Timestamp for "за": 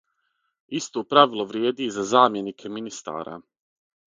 1.99-2.07